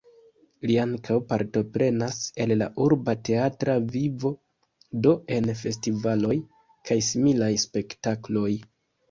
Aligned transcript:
Li 0.69 0.75
ankaŭ 0.83 1.17
partoprenas 1.33 2.17
en 2.45 2.53
la 2.61 2.67
urba 2.85 3.15
teatra 3.29 3.75
vivo, 3.97 4.33
do 5.05 5.13
en 5.37 5.51
festivaloj 5.61 6.35
kaj 6.91 6.99
similaj 7.11 7.53
spektakloj. 7.67 8.51